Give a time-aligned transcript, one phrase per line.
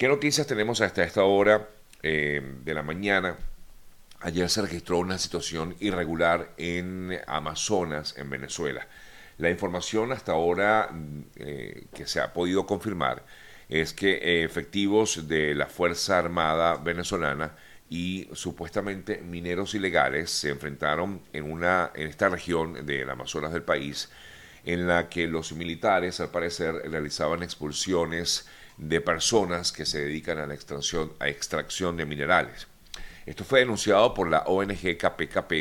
[0.00, 1.68] ¿Qué noticias tenemos hasta esta hora
[2.02, 3.36] eh, de la mañana?
[4.20, 8.88] Ayer se registró una situación irregular en Amazonas, en Venezuela.
[9.36, 10.88] La información hasta ahora
[11.36, 13.26] eh, que se ha podido confirmar
[13.68, 17.54] es que eh, efectivos de la Fuerza Armada venezolana
[17.90, 24.08] y supuestamente mineros ilegales se enfrentaron en, una, en esta región del Amazonas del país,
[24.64, 28.48] en la que los militares, al parecer, realizaban expulsiones
[28.80, 32.66] de personas que se dedican a la extracción, a extracción de minerales.
[33.26, 35.52] Esto fue denunciado por la ONG KPKP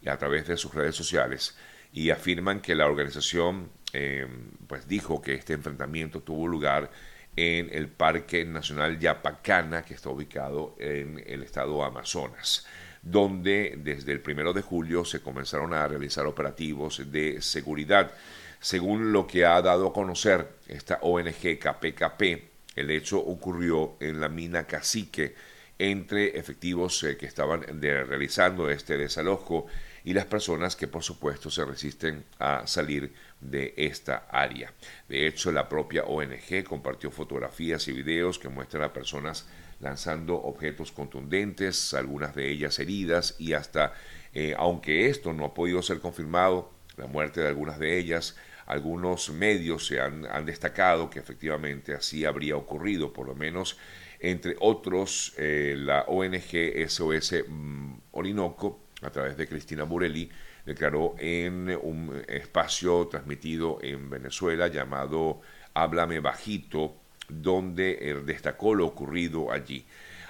[0.00, 1.56] y a través de sus redes sociales
[1.92, 4.26] y afirman que la organización eh,
[4.68, 6.90] pues dijo que este enfrentamiento tuvo lugar
[7.34, 12.66] en el Parque Nacional Yapacana, que está ubicado en el estado Amazonas,
[13.02, 18.12] donde desde el primero de julio se comenzaron a realizar operativos de seguridad.
[18.60, 24.28] Según lo que ha dado a conocer esta ONG KPKP, el hecho ocurrió en la
[24.28, 25.34] mina Cacique
[25.78, 29.66] entre efectivos eh, que estaban realizando este desalojo
[30.04, 34.72] y las personas que por supuesto se resisten a salir de esta área.
[35.08, 39.46] De hecho, la propia ONG compartió fotografías y videos que muestran a personas
[39.80, 43.94] lanzando objetos contundentes, algunas de ellas heridas y hasta,
[44.32, 48.36] eh, aunque esto no ha podido ser confirmado, la muerte de algunas de ellas,
[48.72, 53.78] algunos medios se han, destacado que efectivamente así habría ocurrido, por lo menos
[54.18, 60.30] entre otros eh, la ONG SOS mm, Orinoco, a través de Cristina Burelli,
[60.64, 65.40] declaró en un espacio transmitido en Venezuela llamado
[65.74, 66.96] Háblame Bajito,
[67.28, 69.84] donde eh, destacó lo ocurrido allí.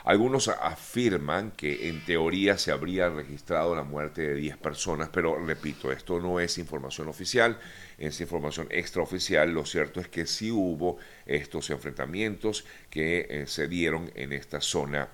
[0.05, 5.93] Algunos afirman que en teoría se habría registrado la muerte de 10 personas, pero repito,
[5.93, 7.59] esto no es información oficial,
[7.99, 9.53] es información extraoficial.
[9.53, 15.09] Lo cierto es que sí hubo estos enfrentamientos que eh, se dieron en esta zona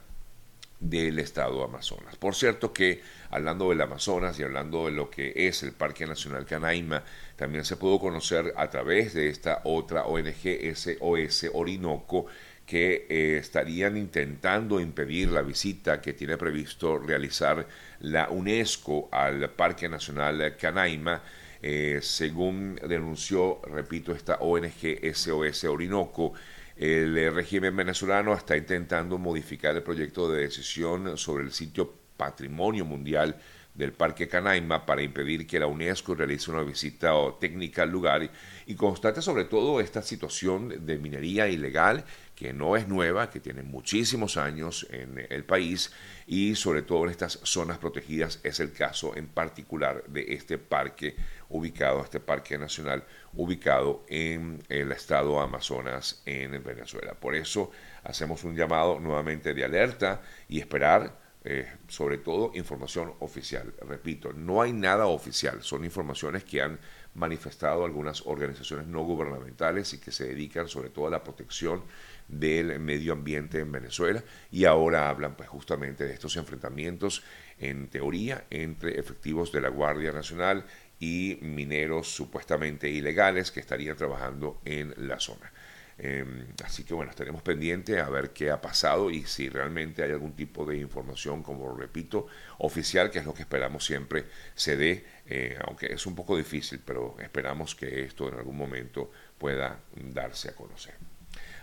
[0.80, 2.16] del estado Amazonas.
[2.16, 6.46] Por cierto que hablando del Amazonas y hablando de lo que es el Parque Nacional
[6.46, 7.02] Canaima,
[7.36, 12.26] también se pudo conocer a través de esta otra ONG SOS Orinoco
[12.68, 17.66] que eh, estarían intentando impedir la visita que tiene previsto realizar
[18.00, 21.22] la UNESCO al Parque Nacional Canaima,
[21.62, 26.34] eh, según denunció, repito, esta ONG SOS Orinoco,
[26.76, 32.84] el eh, régimen venezolano está intentando modificar el proyecto de decisión sobre el sitio Patrimonio
[32.84, 33.34] Mundial
[33.78, 38.28] del Parque Canaima para impedir que la UNESCO realice una visita técnica al lugar
[38.66, 42.04] y constate sobre todo esta situación de minería ilegal
[42.38, 45.92] que no es nueva, que tiene muchísimos años en el país
[46.24, 51.16] y sobre todo en estas zonas protegidas es el caso en particular de este parque
[51.48, 53.02] ubicado, este parque nacional
[53.34, 57.14] ubicado en el estado Amazonas en Venezuela.
[57.14, 57.72] Por eso
[58.04, 63.74] hacemos un llamado nuevamente de alerta y esperar eh, sobre todo información oficial.
[63.80, 66.78] Repito, no hay nada oficial, son informaciones que han
[67.14, 71.82] manifestado algunas organizaciones no gubernamentales y que se dedican sobre todo a la protección
[72.28, 74.22] del medio ambiente en Venezuela
[74.52, 77.24] y ahora hablan pues justamente de estos enfrentamientos
[77.58, 80.64] en teoría entre efectivos de la Guardia Nacional
[81.00, 85.52] y mineros supuestamente ilegales que estarían trabajando en la zona.
[86.00, 90.12] Em, así que bueno, estaremos pendientes a ver qué ha pasado y si realmente hay
[90.12, 92.28] algún tipo de información, como repito,
[92.58, 96.80] oficial, que es lo que esperamos siempre se dé, eh, aunque es un poco difícil,
[96.84, 100.94] pero esperamos que esto en algún momento pueda darse a conocer.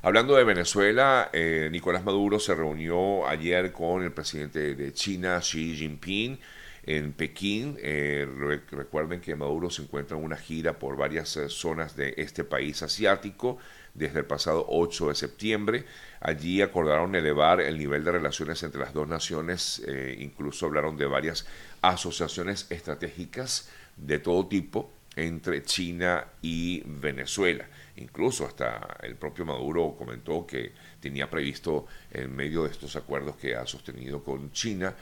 [0.05, 5.75] Hablando de Venezuela, eh, Nicolás Maduro se reunió ayer con el presidente de China, Xi
[5.75, 6.39] Jinping,
[6.83, 7.75] en Pekín.
[7.81, 8.27] Eh,
[8.69, 12.83] recuerden que Maduro se encuentra en una gira por varias eh, zonas de este país
[12.83, 13.57] asiático
[13.95, 15.85] desde el pasado 8 de septiembre.
[16.19, 19.81] Allí acordaron elevar el nivel de relaciones entre las dos naciones,
[20.19, 21.47] incluso hablaron de varias
[21.81, 27.65] asociaciones estratégicas de todo tipo entre China y Venezuela.
[27.97, 33.55] Incluso hasta el propio Maduro comentó que tenía previsto, en medio de estos acuerdos que
[33.55, 34.93] ha sostenido con China,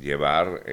[0.00, 0.64] llevar,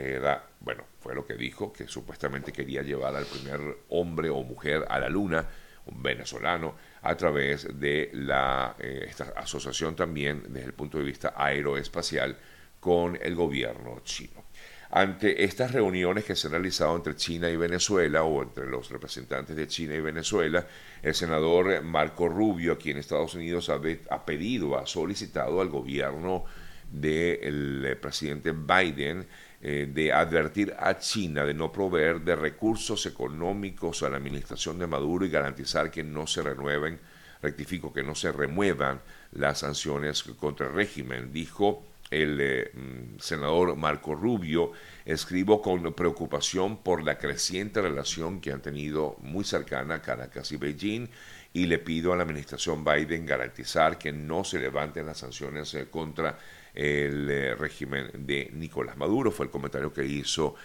[0.62, 3.60] bueno, fue lo que dijo, que supuestamente quería llevar al primer
[3.90, 5.46] hombre o mujer a la luna,
[5.86, 11.34] un venezolano, a través de la, eh, esta asociación también desde el punto de vista
[11.36, 12.38] aeroespacial
[12.80, 14.44] con el gobierno chino.
[14.92, 19.56] Ante estas reuniones que se han realizado entre China y Venezuela o entre los representantes
[19.56, 20.66] de China y Venezuela,
[21.04, 26.46] el senador Marco Rubio aquí en Estados Unidos ha, pedido, ha solicitado al gobierno
[26.92, 29.28] del eh, presidente Biden
[29.62, 34.88] eh, de advertir a China de no proveer de recursos económicos a la administración de
[34.88, 37.00] Maduro y garantizar que no se renueven
[37.42, 39.02] rectifico que no se remuevan
[39.32, 44.72] las sanciones contra el régimen, dijo el eh, mm, senador Marco Rubio,
[45.06, 51.10] escribo con preocupación por la creciente relación que han tenido muy cercana Caracas y Beijing
[51.54, 55.88] y le pido a la administración Biden garantizar que no se levanten las sanciones eh,
[55.90, 56.38] contra
[56.74, 59.32] el eh, régimen de Nicolás Maduro.
[59.32, 60.56] Fue el comentario que hizo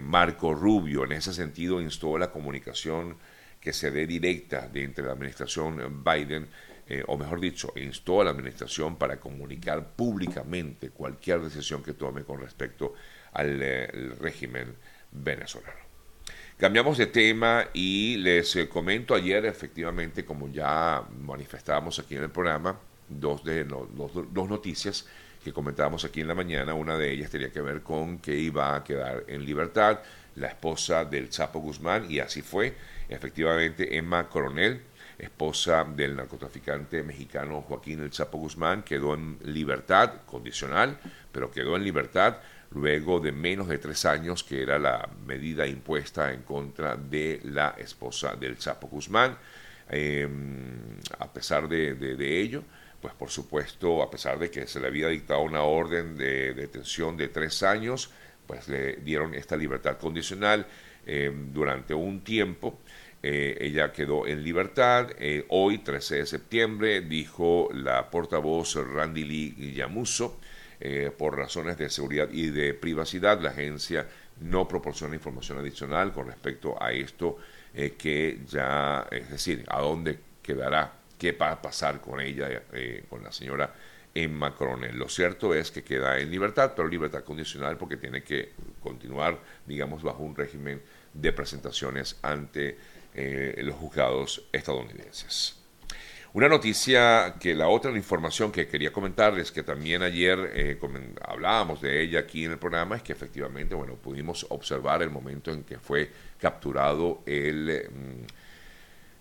[0.00, 1.04] Marco Rubio.
[1.04, 3.18] En ese sentido, instó a la comunicación
[3.60, 6.48] que se dé directa de entre la administración Biden
[6.90, 12.24] eh, o mejor dicho, instó a la administración para comunicar públicamente cualquier decisión que tome
[12.24, 12.94] con respecto
[13.34, 13.86] al eh,
[14.18, 14.74] régimen
[15.12, 15.88] venezolano.
[16.56, 22.30] Cambiamos de tema y les eh, comento ayer, efectivamente, como ya manifestábamos aquí en el
[22.30, 25.06] programa, dos, de, dos noticias
[25.44, 26.72] que comentábamos aquí en la mañana.
[26.72, 30.00] Una de ellas tenía que ver con que iba a quedar en libertad
[30.36, 32.74] la esposa del Chapo Guzmán, y así fue.
[33.08, 34.80] Efectivamente, Emma Coronel
[35.18, 40.98] esposa del narcotraficante mexicano Joaquín El Chapo Guzmán, quedó en libertad condicional,
[41.32, 42.38] pero quedó en libertad
[42.70, 47.74] luego de menos de tres años, que era la medida impuesta en contra de la
[47.78, 49.36] esposa del Chapo Guzmán.
[49.90, 52.62] Em, a pesar de, ello,
[53.00, 57.16] pues por supuesto, a pesar de que se le había dictado una orden de detención
[57.16, 58.10] de tres años,
[58.46, 60.66] pues le dieron esta libertad condicional
[61.06, 62.80] em, durante un tiempo
[63.22, 65.10] eh, ella quedó en libertad.
[65.18, 70.38] Eh, hoy, 13 de septiembre, dijo la portavoz Randy Lee Yamuso,
[70.80, 74.06] eh, por razones de seguridad y de privacidad, la agencia
[74.40, 77.38] no proporciona información adicional con respecto a esto
[77.98, 82.62] que ya, es decir, a dónde quedará, qué va a pasar con ella,
[83.08, 83.72] con la señora
[84.14, 84.96] Emma Coronel.
[84.96, 90.02] Lo cierto es que queda en libertad, pero libertad condicional porque tiene que continuar, digamos,
[90.02, 90.82] bajo un régimen
[91.14, 92.78] de presentaciones ante
[93.14, 95.58] eh, los juzgados estadounidenses.
[96.34, 100.78] Una noticia que la otra información que quería comentarles, que también ayer eh,
[101.22, 105.50] hablábamos de ella aquí en el programa, es que efectivamente, bueno, pudimos observar el momento
[105.50, 108.26] en que fue capturado el, mm,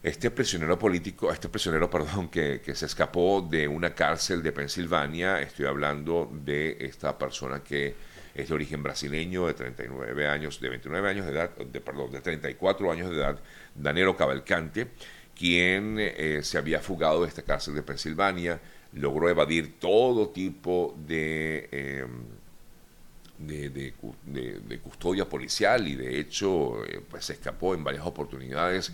[0.04, 5.42] este prisionero político, este prisionero, perdón, que, que, se escapó de una cárcel de Pensilvania.
[5.42, 7.96] Estoy hablando de esta persona que
[8.38, 12.22] es de origen brasileño, de 39 años, de 29 años de edad, de, perdón, de
[12.22, 13.40] 34 años de edad,
[13.74, 14.88] Danilo Cavalcante,
[15.36, 18.60] quien eh, se había fugado de esta cárcel de Pensilvania,
[18.94, 22.10] logró evadir todo tipo de, em,
[23.40, 28.92] de, custodia policial y de hecho eh, pues se escapó en varias oportunidades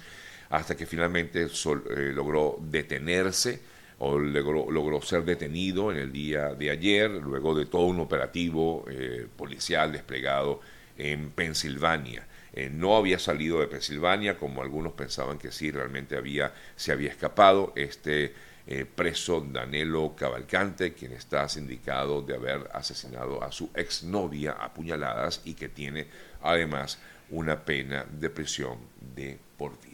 [0.49, 3.72] hasta que finalmente eh, logró detenerse
[4.05, 9.27] o logró, ser detenido en el día de ayer, luego de todo un operativo eh,
[9.37, 10.59] policial desplegado
[10.97, 12.27] en Pensilvania.
[12.51, 17.09] Eh, no había salido de Pensilvania, como algunos pensaban que sí, realmente había, se había
[17.09, 17.71] escapado.
[17.77, 18.33] Este
[18.67, 25.41] eh, preso Danilo Cavalcante, quien está sindicado de haber asesinado a su exnovia a puñaladas
[25.45, 26.07] y que tiene
[26.41, 26.99] además
[27.29, 28.79] una pena de prisión
[29.15, 29.92] de por vida.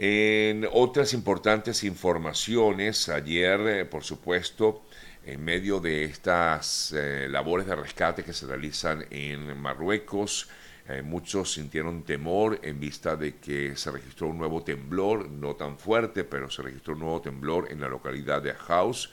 [0.00, 4.84] En otras importantes informaciones, ayer, eh, por supuesto,
[5.26, 10.48] en medio de estas eh, labores de rescate que se realizan en Marruecos,
[10.88, 15.76] eh, muchos sintieron temor en vista de que se registró un nuevo temblor, no tan
[15.80, 19.10] fuerte, pero se registró un nuevo temblor en la localidad de House,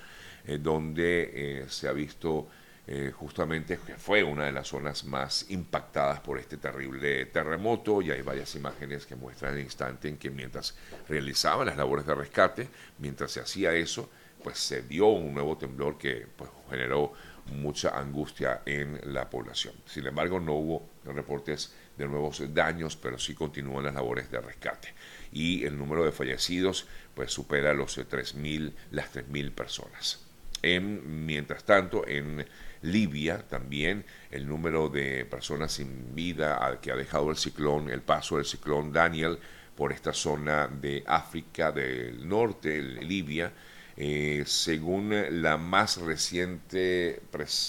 [0.60, 2.48] donde se ha visto
[2.88, 8.12] eh, justamente que fue una de las zonas más impactadas por este terrible terremoto y
[8.12, 10.76] hay varias imágenes que muestran el instante en que mientras
[11.10, 14.10] realizaban las labores de rescate, mientras se hacía eso,
[14.44, 17.14] pues se dio un nuevo temblor que pues, generó
[17.48, 19.74] mucha angustia en la población.
[19.86, 24.94] Sin embargo, no hubo reportes de nuevos daños, pero sí continúan las labores de rescate.
[25.32, 30.25] Y el número de fallecidos pues supera los 3.000, las 3.000 personas.
[30.66, 32.44] En, mientras tanto, en
[32.82, 38.38] Libia también el número de personas sin vida que ha dejado el ciclón, el paso
[38.38, 39.38] del ciclón Daniel
[39.76, 43.54] por esta zona de África del Norte, Libia,
[43.96, 47.22] eh, según la más reciente,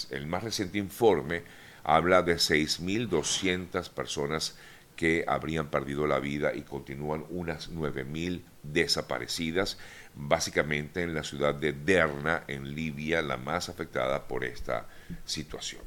[0.09, 1.43] el más reciente informe,
[1.83, 4.57] habla de 6.200 personas
[4.97, 9.77] que habrían perdido la vida y continúan unas 9.000 desaparecidas,
[10.15, 14.87] básicamente en la ciudad de Derna, en Libia, la más afectada por esta
[15.23, 15.81] situación.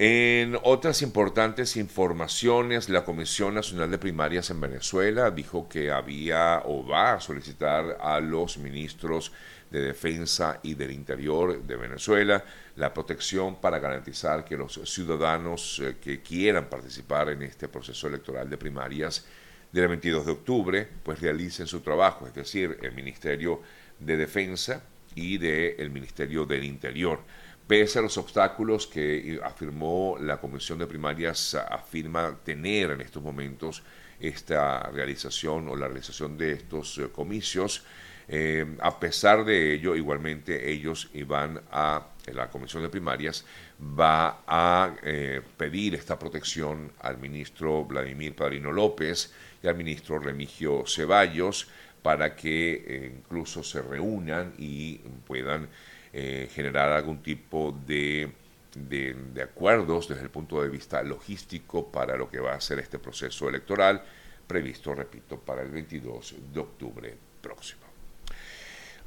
[0.00, 6.86] En otras importantes informaciones, la Comisión Nacional de Primarias en Venezuela dijo que había o
[6.86, 9.32] va a solicitar a los ministros
[9.70, 12.44] de Defensa y del Interior de Venezuela
[12.76, 18.48] la protección para garantizar que los ciudadanos eh, que quieran participar en este proceso electoral
[18.48, 19.26] de primarias
[19.72, 23.60] del 22 de octubre, pues realicen su trabajo, es decir, el Ministerio
[23.98, 24.82] de Defensa
[25.14, 27.20] y del Ministerio del Interior.
[27.66, 33.82] Pese a los obstáculos que afirmó la Comisión de Primarias, afirma tener en estos momentos
[34.18, 37.84] esta realización o la realización de estos eh, comicios,
[38.28, 43.44] eh, a pesar de ello, igualmente ellos iban a, la Comisión de Primarias
[43.80, 49.32] va a eh, pedir esta protección al ministro Vladimir Padrino López
[49.62, 51.68] y al ministro Remigio Ceballos
[52.02, 55.68] para que incluso se reúnan y puedan
[56.12, 58.32] eh, generar algún tipo de,
[58.74, 62.98] de, acuerdos desde el punto de vista logístico para lo que va a ser este
[62.98, 64.02] proceso electoral
[64.46, 67.87] previsto, repito, para el 22 de octubre próximo.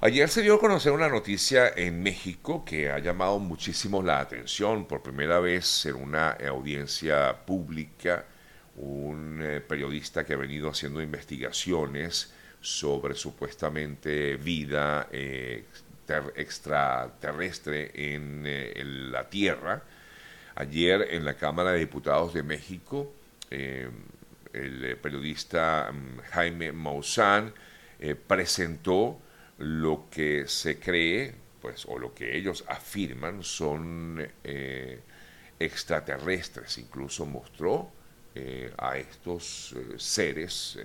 [0.04, 4.86] Ayer se dio a conocer una noticia en México que ha llamado muchísimo la atención.
[4.86, 8.26] Por primera vez en una audiencia pública,
[8.78, 15.66] un eh, periodista que ha venido haciendo investigaciones sobre supuestamente vida eh,
[16.36, 19.84] extraterrestre en, eh, la Tierra.
[20.56, 23.14] Ayer en la Cámara de Diputados de México,
[23.52, 27.54] el periodista mm, Jaime Maussan
[28.26, 29.22] presentó
[29.62, 34.28] lo que se cree, pues, o lo que ellos afirman son
[35.60, 36.78] extraterrestres.
[36.78, 37.92] Incluso mostró
[38.78, 40.80] a estos seres,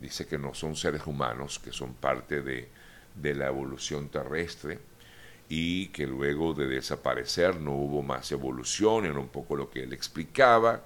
[0.00, 2.68] dice que no son seres humanos, que son parte de
[3.14, 4.78] de la evolución terrestre
[5.48, 9.92] y que luego de desaparecer no hubo más evolución, era un poco lo que él
[9.92, 10.84] explicaba.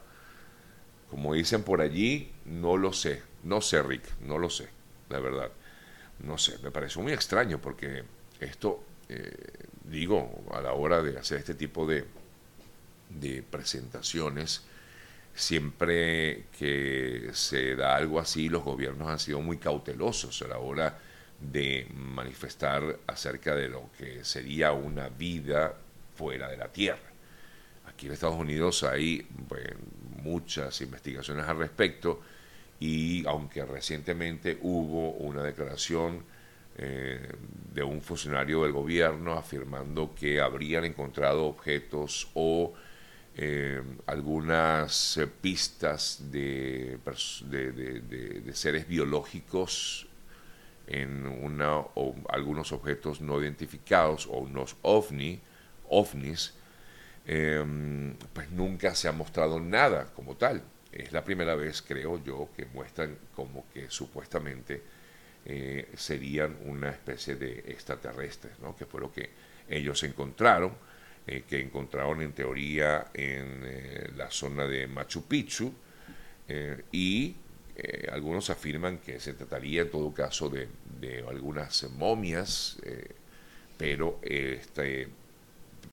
[1.10, 4.68] Como dicen por allí, no lo sé, no sé Rick, no lo sé,
[5.10, 5.50] la verdad,
[6.20, 8.04] no sé, me pareció muy extraño porque
[8.40, 9.32] esto, eh,
[9.84, 12.04] digo, a la hora de hacer este tipo de,
[13.10, 14.62] de presentaciones,
[15.34, 20.98] siempre que se da algo así, los gobiernos han sido muy cautelosos a la hora
[21.40, 25.74] de manifestar acerca de lo que sería una vida
[26.14, 27.10] fuera de la Tierra.
[27.86, 29.26] Aquí en Estados Unidos hay
[30.22, 32.22] muchas investigaciones al respecto
[32.80, 36.24] y aunque recientemente hubo una declaración
[36.76, 37.28] eh,
[37.72, 42.72] de un funcionario del gobierno afirmando que habrían encontrado objetos o
[43.36, 46.98] eh, algunas pistas de,
[48.52, 50.06] seres biológicos
[50.86, 55.40] en una, o algunos objetos no identificados o unos ovni,
[55.88, 56.54] ovnis,
[57.26, 60.62] em, pues nunca se ha mostrado nada como tal.
[60.94, 64.80] Es la primera vez, creo yo, que muestran como que supuestamente
[65.44, 68.76] eh, serían una especie de extraterrestres, ¿no?
[68.76, 69.28] que fue lo que
[69.68, 70.72] ellos encontraron,
[71.26, 75.72] eh, que encontraron en teoría en eh, la zona de Machu Picchu,
[76.92, 77.36] y
[78.12, 80.68] algunos afirman que se trataría en todo caso de,
[81.26, 82.76] algunas momias,
[83.78, 85.08] pero este,